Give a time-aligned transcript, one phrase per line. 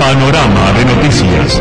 [0.00, 1.60] Panorama de noticias.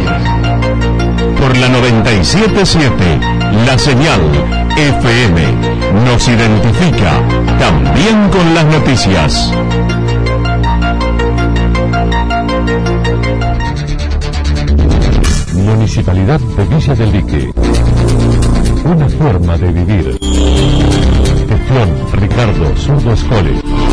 [1.41, 3.19] Por la 977,
[3.65, 4.21] la señal
[4.77, 5.41] FM
[6.05, 7.21] nos identifica
[7.59, 9.53] también con las noticias.
[15.53, 17.53] Municipalidad de Villa del Lique.
[18.85, 20.17] Una forma de vivir.
[21.49, 23.88] Gestión Ricardo Zurdo Escole.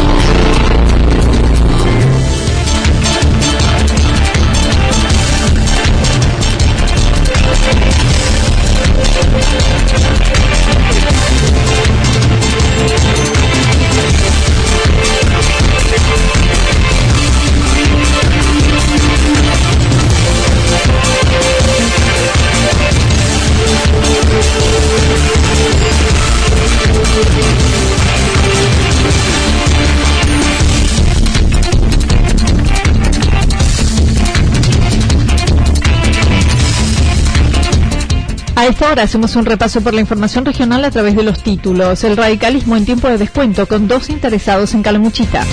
[38.67, 42.03] A esta hora hacemos un repaso por la información regional a través de los títulos.
[42.03, 45.45] El radicalismo en tiempo de descuento con dos interesados en Calamuchita.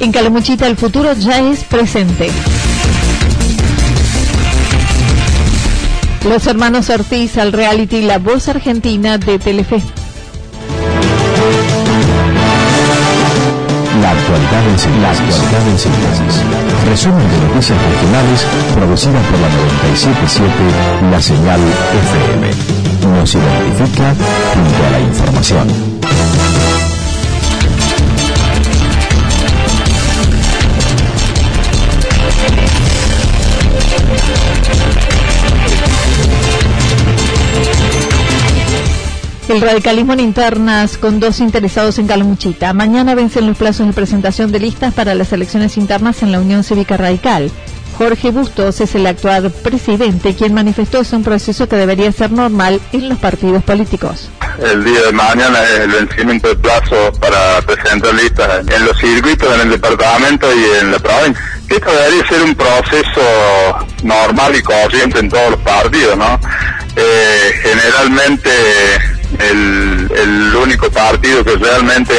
[0.00, 2.30] En Calamuchita el futuro ya es presente.
[6.28, 9.82] Los hermanos Ortiz al reality La Voz Argentina de Telefe.
[15.00, 16.42] Actualidad en síntesis.
[16.88, 22.50] Resumen de noticias regionales producidas por la 977 La Señal FM.
[23.18, 24.14] Nos identifica
[24.54, 25.91] junto a la información.
[39.52, 42.72] El radicalismo en internas con dos interesados en Calamuchita.
[42.72, 46.64] Mañana vencen los plazos de presentación de listas para las elecciones internas en la Unión
[46.64, 47.50] Cívica Radical.
[47.98, 52.80] Jorge Bustos es el actual presidente, quien manifestó es un proceso que debería ser normal
[52.92, 54.30] en los partidos políticos.
[54.58, 59.54] El día de mañana es el vencimiento de plazo para presentar listas en los circuitos,
[59.54, 61.44] en el departamento y en la provincia.
[61.68, 63.20] Esto debería ser un proceso
[64.02, 66.40] normal y corriente en todos los partidos, ¿no?
[66.96, 68.50] Eh, generalmente
[69.38, 72.14] el, el único partido que realmente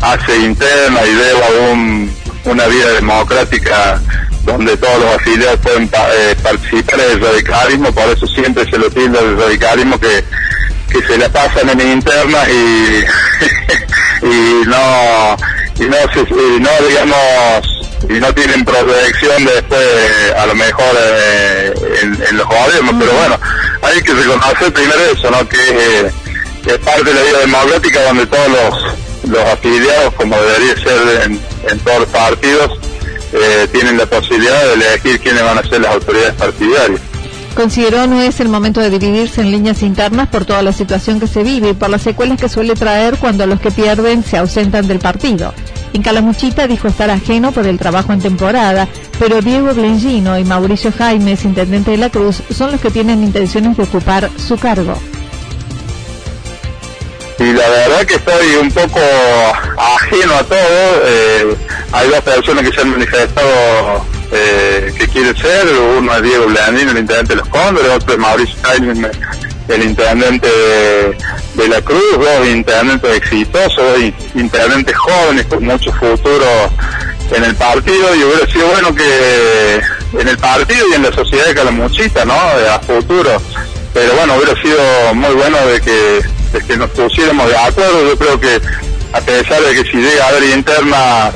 [0.00, 2.14] hace interna y lleva un,
[2.44, 4.00] una vida democrática
[4.42, 9.22] donde todos los afiliados pueden eh, participar del radicalismo, por eso siempre se lo tilda
[9.22, 10.22] del radicalismo que,
[10.90, 13.04] que se la pasan en interna y,
[14.26, 15.36] y no
[15.78, 17.74] y no, y no digamos
[18.08, 23.40] y no tienen proyección después a lo mejor eh, en, en, los gobiernos, pero bueno,
[23.82, 25.48] hay que reconocer primero eso, ¿no?
[25.48, 26.10] Que
[26.66, 31.40] es parte de la vida democrática donde todos los, los afiliados, como debería ser en,
[31.70, 32.78] en todos los partidos,
[33.32, 37.00] eh, tienen la posibilidad de elegir quiénes van a ser las autoridades partidarias.
[37.54, 41.28] Consideró no es el momento de dividirse en líneas internas por toda la situación que
[41.28, 44.88] se vive y por las secuelas que suele traer cuando los que pierden se ausentan
[44.88, 45.54] del partido.
[45.92, 48.88] En Calamuchita dijo estar ajeno por el trabajo en temporada,
[49.20, 53.76] pero Diego Blengino y Mauricio Jaimes, intendente de la Cruz, son los que tienen intenciones
[53.76, 54.98] de ocupar su cargo
[57.38, 59.00] y la verdad que estoy un poco
[59.76, 61.02] ajeno a todo.
[61.04, 61.56] Eh,
[61.92, 65.66] hay dos personas que se han manifestado eh, que quieren ser,
[65.98, 69.10] uno es Diego Blandino, el intendente de los Cóndores, otro es Mauricio Jaime,
[69.68, 73.98] el intendente de, la Cruz, dos intendentes exitosos, dos
[74.34, 76.46] intendentes jóvenes con mucho futuro
[77.30, 79.80] en el partido y hubiera sido bueno que
[80.18, 82.34] en el partido y en la sociedad de Calamuchita, ¿no?
[82.34, 83.40] A futuro.
[83.92, 86.22] Pero bueno, hubiera sido muy bueno de que
[86.62, 88.06] que nos pusiéramos de acuerdo.
[88.06, 88.60] Yo creo que
[89.12, 91.34] a pesar de que si llega a haber internas,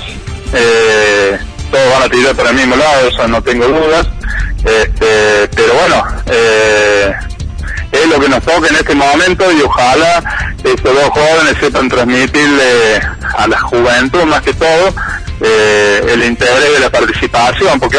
[0.53, 1.39] eh,
[1.71, 4.07] todos van a tirar para el mismo lado, eso no tengo dudas.
[4.65, 7.13] Este, pero bueno, eh,
[7.93, 13.01] es lo que nos toca en este momento y ojalá estos dos jóvenes sepan transmitirle
[13.37, 14.93] a la juventud más que todo
[15.41, 17.99] eh, el interés de la participación, porque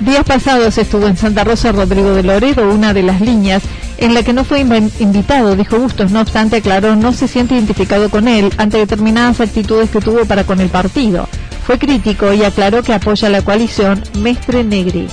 [0.00, 3.62] Días pasados estuvo en Santa Rosa Rodrigo de Loredo, una de las líneas
[4.02, 6.10] en la que no fue invitado, dijo Bustos.
[6.10, 10.44] No obstante, aclaró, no se siente identificado con él ante determinadas actitudes que tuvo para
[10.44, 11.28] con el partido.
[11.66, 15.08] Fue crítico y aclaró que apoya la coalición Mestre Negri.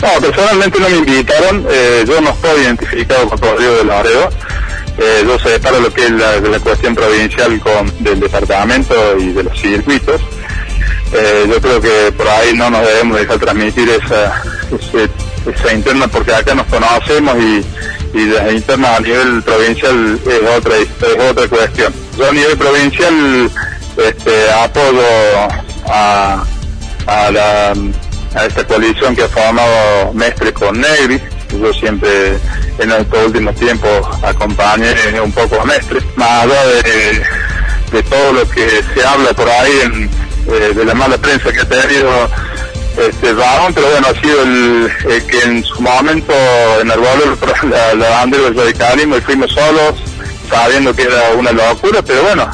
[0.00, 4.30] No, personalmente no me invitaron, eh, yo no estoy identificado con Rodrigo de Laredo,
[4.98, 9.44] eh, yo separo lo que es la, la cuestión provincial con, del departamento y de
[9.44, 10.20] los circuitos.
[11.12, 14.42] Eh, yo creo que por ahí no nos debemos dejar transmitir esa,
[15.46, 17.64] esa interna porque acá nos conocemos y,
[18.14, 21.92] y las internas a nivel provincial es otra, es otra cuestión.
[22.16, 23.50] Yo a nivel provincial
[23.96, 25.02] este, apoyo
[25.88, 26.44] a,
[27.06, 27.72] a, la,
[28.34, 31.20] a esta coalición que ha formado Mestre con Negri.
[31.60, 32.38] Yo siempre
[32.78, 37.22] en estos últimos tiempos acompañé un poco a Mestre, más allá de,
[37.92, 40.10] de todo lo que se habla por ahí en,
[40.46, 42.30] eh, de la mala prensa que ha tenido
[43.00, 46.32] este pero bueno, ha sido el, que en su momento
[46.80, 47.36] en el vuelo
[47.70, 49.94] la, la bandera del radicalismo y fuimos solos,
[50.50, 52.50] sabiendo que era una locura, pero bueno,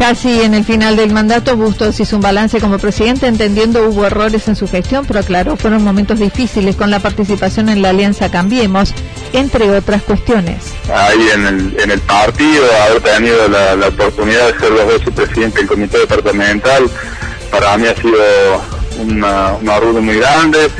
[0.00, 4.48] Casi en el final del mandato, Bustos hizo un balance como presidente, entendiendo hubo errores
[4.48, 8.94] en su gestión, pero aclaró, fueron momentos difíciles con la participación en la Alianza Cambiemos,
[9.34, 10.72] entre otras cuestiones.
[10.90, 15.14] Ahí en el, en el partido, haber tenido la, la oportunidad de ser dos veces
[15.14, 16.90] presidente del comité departamental,
[17.50, 18.16] para mí ha sido
[19.00, 20.70] una, un muy grande.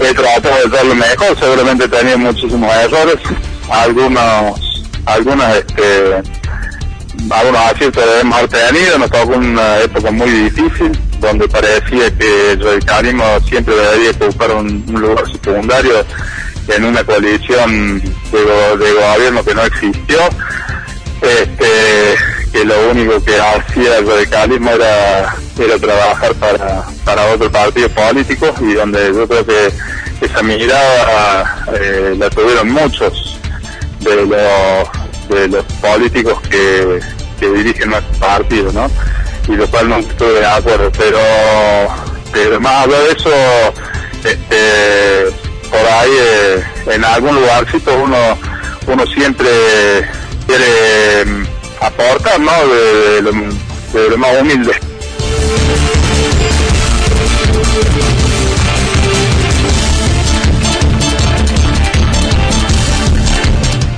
[0.00, 3.16] He tratado de hacer lo mejor, seguramente tenido muchísimos errores,
[3.70, 6.22] algunos, algunas, este,
[7.30, 13.24] algunos aciertos haber tenido, nos tocó una época muy difícil, donde parecía que el radicalismo
[13.48, 16.04] siempre debería buscar un, lugar secundario
[16.68, 18.38] en una coalición de,
[18.78, 20.18] de gobierno que no existió.
[21.22, 22.16] Este,
[22.54, 28.52] que lo único que hacía el radicalismo era, era trabajar para, para otro partido político
[28.60, 29.72] y donde yo creo que
[30.20, 33.38] esa mirada eh, la tuvieron muchos
[34.00, 34.88] de los,
[35.28, 37.00] de los políticos que,
[37.38, 38.90] que dirigen nuestro partido, ¿no?
[39.48, 41.18] Y lo cual no estoy de acuerdo, pero,
[42.32, 43.30] pero más de eso,
[44.24, 45.30] este,
[45.70, 48.38] por ahí eh, en algún lugarcito uno,
[48.86, 49.48] uno siempre
[50.46, 51.46] quiere
[51.80, 52.52] aportar, ¿no?
[52.68, 53.32] De, lo,
[53.92, 54.72] de lo más humilde.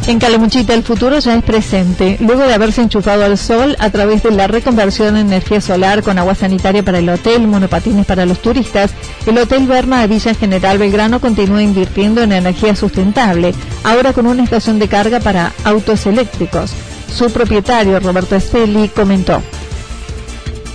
[0.07, 2.17] En Calamuchita el futuro ya es presente.
[2.21, 6.17] Luego de haberse enchufado al sol a través de la reconversión en energía solar con
[6.17, 8.93] agua sanitaria para el hotel, monopatines para los turistas,
[9.27, 14.45] el Hotel Berna de Villa General Belgrano continúa invirtiendo en energía sustentable, ahora con una
[14.45, 16.73] estación de carga para autos eléctricos.
[17.13, 19.43] Su propietario, Roberto Esteli, comentó.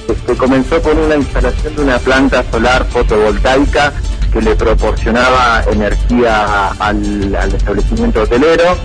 [0.08, 3.94] Este, comenzó con una instalación de una planta solar fotovoltaica
[4.32, 8.78] que le proporcionaba energía al, establecimiento hotelero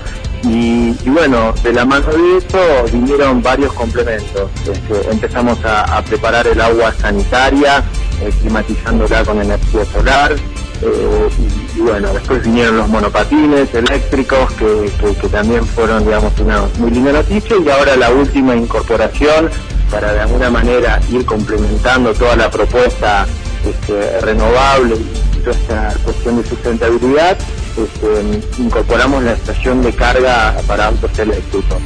[0.43, 4.51] y, bueno, de la mano de eso vinieron varios complementos.
[4.61, 7.83] Este, empezamos a, preparar el agua sanitaria,
[8.21, 10.37] eh, climatizándola con energía solar,
[10.83, 11.29] eh,
[11.77, 17.57] y, bueno, después vinieron los monopatines eléctricos que, también fueron, digamos, una muy linda noticia
[17.57, 19.51] y ahora la última incorporación
[19.91, 23.27] para de alguna manera ir complementando toda la propuesta
[23.65, 27.37] este, renovable y toda esta cuestión de sustentabilidad,
[27.77, 31.79] este, incorporamos la estación de carga para autos eléctricos.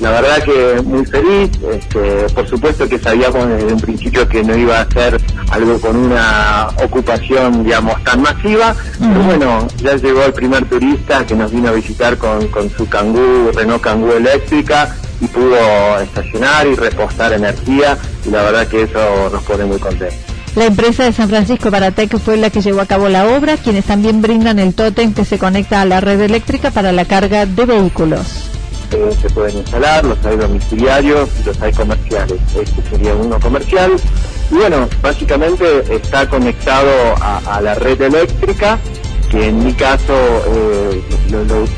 [0.00, 4.56] La verdad que muy feliz, este, por supuesto que sabíamos desde un principio que no
[4.56, 5.20] iba a ser
[5.50, 11.36] algo con una ocupación, digamos, tan masiva, pero bueno, ya llegó el primer turista que
[11.36, 17.32] nos vino a visitar con, su Kangoo, Renault Kangoo eléctrica y pudo estacionar y repostar
[17.32, 20.18] energía y la verdad que eso nos pone muy contentos.
[20.56, 23.86] La empresa de San Francisco Baratec fue la que llevó a cabo la obra, quienes
[23.86, 27.66] también brindan el tótem que se conecta a la red eléctrica para la carga de
[27.66, 28.54] vehículos
[29.20, 32.38] se pueden instalar, los hay domiciliarios y los hay comerciales.
[32.56, 33.92] Este sería uno comercial.
[34.50, 36.90] Y bueno, básicamente está conectado
[37.20, 38.78] a, la red eléctrica,
[39.34, 40.14] que en mi caso
[40.46, 41.02] eh,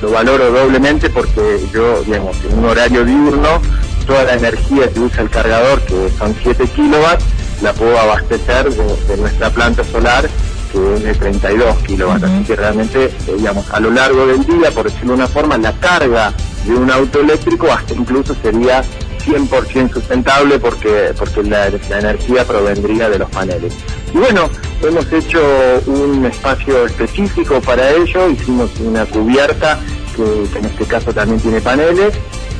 [0.02, 3.62] lo, valoro doblemente porque yo, digamos, en un horario diurno,
[4.06, 7.24] toda la energía que usa el cargador, que son 7 kilowatts,
[7.62, 10.28] la puedo abastecer de, nuestra planta solar
[10.70, 12.24] que es de 32 kilowatts.
[12.24, 15.56] Así que realmente, eh, digamos, a lo largo del día, por decirlo de una forma,
[15.56, 16.34] la carga
[16.66, 18.84] de un auto eléctrico hasta incluso sería
[19.26, 23.74] 100% sustentable porque, porque la, energía provendría de los paneles.
[24.16, 24.48] Y bueno,
[24.82, 25.42] hemos hecho
[25.84, 29.78] un espacio específico para ello, hicimos una cubierta
[30.16, 32.14] que, en este caso también tiene paneles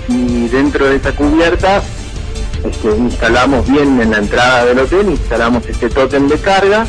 [0.07, 1.83] y dentro de esa cubierta
[2.63, 6.87] este, instalamos bien en la entrada del hotel, instalamos este tótem de carga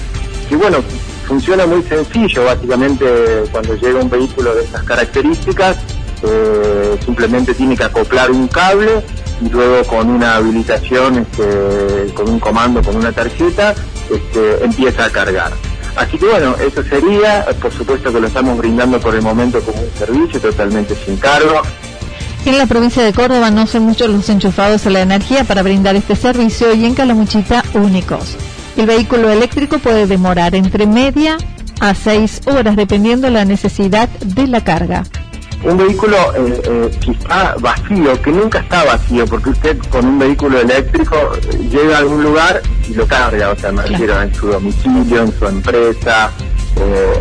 [0.51, 0.79] y bueno,
[1.25, 3.05] funciona muy sencillo, básicamente
[3.53, 5.77] cuando llega un vehículo de estas características,
[6.24, 9.01] eh, simplemente tiene que acoplar un cable
[9.39, 13.74] y luego con una habilitación, este, con un comando, con una tarjeta,
[14.13, 15.51] este, empieza a cargar.
[15.95, 19.81] Así que bueno, eso sería, por supuesto que lo estamos brindando por el momento como
[19.81, 21.61] un servicio totalmente sin cargo.
[22.45, 25.95] En la provincia de Córdoba no son muchos los enchufados a la energía para brindar
[25.95, 28.35] este servicio y en Calamuchita únicos.
[28.77, 31.37] El vehículo eléctrico puede demorar entre media
[31.79, 35.03] a seis horas dependiendo la necesidad de la carga
[35.67, 40.17] un vehículo eh, eh, que está vacío, que nunca está vacío, porque usted con un
[40.17, 44.33] vehículo eléctrico eh, llega a algún lugar y lo carga, o sea, me refiero en
[44.33, 46.31] su domicilio, en su empresa,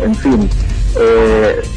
[0.03, 0.49] en fin.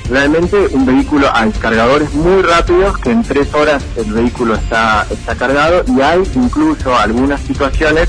[0.08, 5.34] realmente un vehículo hay cargadores muy rápidos que en tres horas el vehículo está, está
[5.34, 8.08] cargado y hay incluso algunas situaciones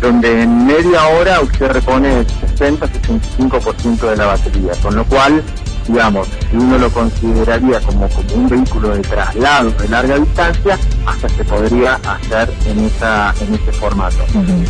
[0.00, 2.26] donde en media hora usted repone
[2.58, 5.42] 60-65% de la batería, con lo cual
[5.88, 11.28] digamos, si uno lo consideraría como, como un vehículo de traslado de larga distancia, hasta
[11.28, 14.24] se podría hacer en esa en ese formato.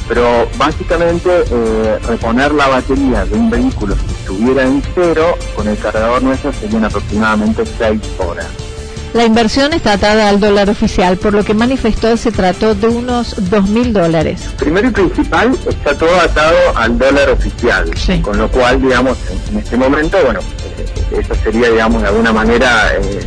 [0.09, 5.79] Pero básicamente eh, reponer la batería de un vehículo si estuviera en cero con el
[5.79, 8.47] cargador nuestro serían aproximadamente 6 horas.
[9.17, 13.51] La inversión está atada al dólar oficial, por lo que manifestó se trató de unos
[13.51, 14.43] 2.000 dólares.
[14.59, 19.17] Primero y principal, está todo atado al dólar oficial, con lo cual, digamos,
[19.51, 20.41] en, este momento, bueno,
[21.11, 23.21] eh, eso sería, digamos, de alguna manera eh,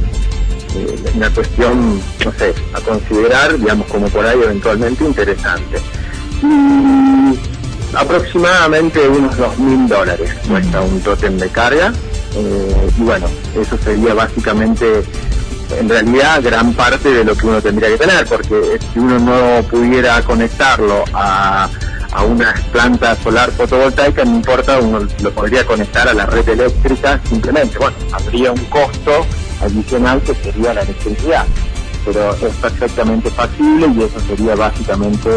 [0.75, 5.79] eh, una cuestión, no sé, a considerar, digamos, como por ahí eventualmente interesante.
[7.95, 11.93] aproximadamente unos 2.000 dólares cuesta un tótem de carga.
[12.97, 15.03] y bueno, eso sería básicamente
[15.77, 19.67] en realidad gran parte de lo que uno tendría que tener, porque si uno no
[19.67, 21.69] pudiera conectarlo a,
[22.11, 27.19] a una planta solar fotovoltaica, no importa, uno lo podría conectar a la red eléctrica
[27.27, 27.77] simplemente.
[27.77, 29.25] Bueno, habría un costo
[29.61, 31.45] adicional que sería la electricidad,
[32.05, 35.29] pero es perfectamente factible y eso sería básicamente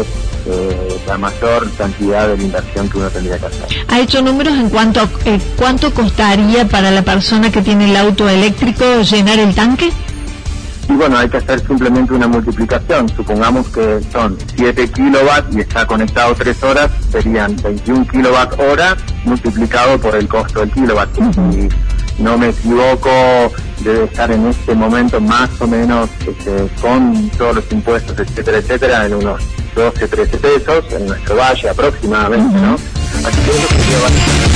[0.45, 3.65] eh, la mayor cantidad de inversión que uno tendría que hacer.
[3.87, 7.95] ¿Ha hecho números en cuanto a eh, cuánto costaría para la persona que tiene el
[7.97, 9.91] auto eléctrico llenar el tanque?
[10.89, 13.09] Y bueno, hay que hacer simplemente una multiplicación.
[13.09, 19.99] Supongamos que son 7 kilowatts y está conectado 3 horas, serían 21 kilowatt hora multiplicado
[19.99, 21.09] por el costo del kilowatt.
[21.15, 23.09] Si no me equivoco,
[23.79, 29.05] debe estar en este momento más o menos este, con todos los impuestos, etcétera, etcétera,
[29.05, 29.41] en unos
[29.75, 32.75] 12, 13 pesos en nuestro valle aproximadamente, ¿no?
[33.25, 34.52] Así que eso sería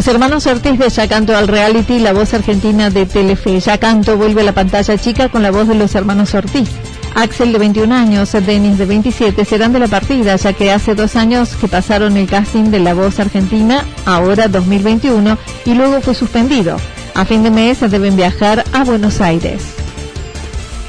[0.00, 3.60] Los hermanos Ortiz de Yacanto al reality La Voz Argentina de Telefe.
[3.60, 6.70] Yacanto vuelve a la pantalla chica con la voz de los hermanos Ortiz.
[7.14, 11.16] Axel de 21 años, Denis de 27 serán de la partida, ya que hace dos
[11.16, 16.78] años que pasaron el casting de La Voz Argentina, ahora 2021, y luego fue suspendido.
[17.14, 19.62] A fin de mes deben viajar a Buenos Aires.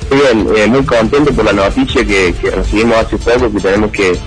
[0.09, 4.17] Muy bien, eh, muy contento por la noticia que, recibimos hace poco, que tenemos que,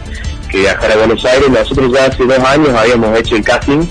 [0.50, 1.48] que viajar a Buenos Aires.
[1.48, 3.86] Nosotros ya hace dos años habíamos hecho el casting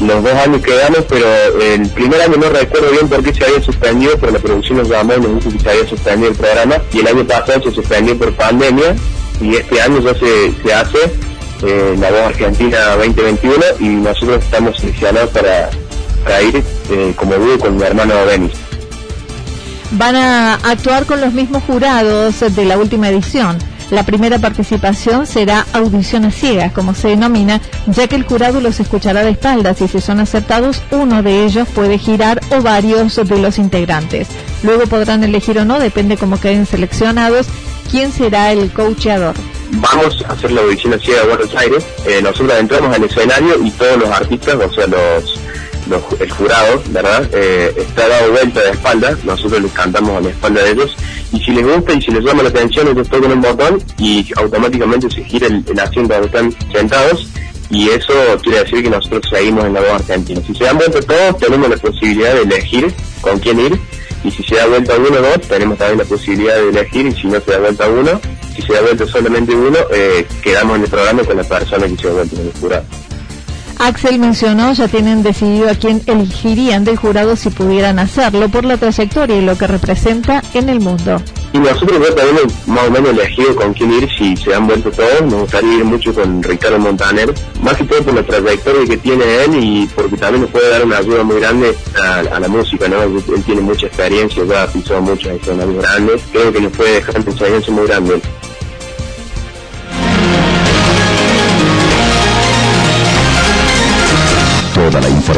[0.00, 1.26] los dos años quedamos, pero
[1.60, 4.88] el primer año no recuerdo bien por qué se había suspendido, pero la producción nos
[4.88, 7.72] llamó y nos dijo que se había suspendido el programa, y el año pasado se
[7.72, 8.96] suspendió por pandemia,
[9.40, 10.98] y este año ya se, hace
[11.62, 15.70] eh, la voz argentina 2021, y nosotros estamos seleccionados para,
[16.24, 18.52] para ir eh, como dúo con mi hermano Denis.
[19.92, 23.58] Van a actuar con los mismos jurados de la última edición.
[23.94, 28.80] La primera participación será audición a ciegas, como se denomina, ya que el jurado los
[28.80, 33.38] escuchará de espaldas y si son aceptados, uno de ellos puede girar o varios de
[33.38, 34.26] los integrantes.
[34.64, 37.46] Luego podrán elegir o no, depende cómo queden seleccionados,
[37.88, 39.36] quién será el coacheador.
[39.74, 41.86] Vamos a hacer la audición a ciegas de Buenos Aires.
[42.04, 45.38] Eh, nosotros entramos al escenario y todos los artistas, o sea, los
[46.20, 47.28] el jurado, ¿verdad?
[47.32, 50.96] Eh, está dado vuelta de espalda, nosotros les cantamos a la espalda de ellos,
[51.32, 54.26] y si les gusta y si les llama la atención, ellos tocan un botón y
[54.36, 57.28] automáticamente se gira el, asiento donde están sentados,
[57.70, 58.12] y eso
[58.42, 60.40] quiere decir que nosotros seguimos en la voz argentina.
[60.46, 63.78] Si se dan vuelta todos, tenemos la posibilidad de elegir con quién ir,
[64.22, 67.12] y si se da vuelta uno o dos, tenemos también la posibilidad de elegir, y
[67.12, 68.20] si no se da vuelta uno,
[68.54, 71.96] si se da vuelta solamente uno, eh, quedamos en el programa con la persona que
[71.96, 72.84] se da vuelta en el jurado.
[73.78, 78.76] Axel mencionó ya tienen decidido a quién elegirían del jurado si pudieran hacerlo por la
[78.76, 81.20] trayectoria y lo que representa en el mundo.
[81.52, 84.90] Y nosotros ya tenemos más o menos elegido con quién ir si se han vuelto
[84.90, 85.22] todos.
[85.22, 89.44] Nos gustaría ir mucho con Ricardo Montaner, más que todo por la trayectoria que tiene
[89.44, 93.02] él y porque también nos puede dar una ayuda muy grande a, la música, ¿no?
[93.02, 96.22] Él, tiene mucha experiencia, ya ha pisado muchos escenarios grandes.
[96.32, 98.20] Creo que nos puede dejar una experiencia muy grande.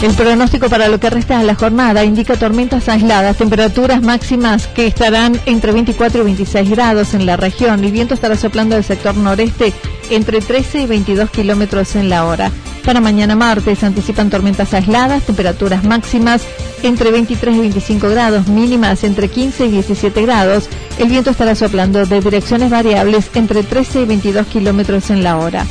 [0.00, 4.86] El pronóstico para lo que resta de la jornada indica tormentas aisladas, temperaturas máximas que
[4.86, 9.16] estarán entre 24 y 26 grados en la región y viento estará soplando del sector
[9.16, 9.72] noreste
[10.08, 12.52] entre 13 y 22 kilómetros en la hora.
[12.84, 16.42] Para mañana martes anticipan tormentas aisladas, temperaturas máximas
[16.84, 20.68] entre 23 y 25 grados, mínimas entre 15 y 17 grados.
[20.98, 25.66] El viento estará soplando de direcciones variables entre 13 y 22 kilómetros en la hora.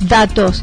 [0.00, 0.62] Datos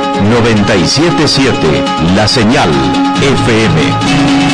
[0.29, 1.83] 977
[2.15, 2.69] La Señal
[3.21, 4.50] FM.